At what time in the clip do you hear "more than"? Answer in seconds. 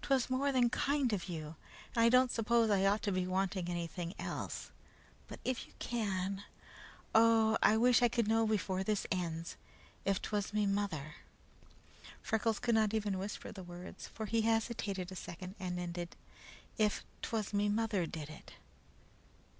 0.30-0.70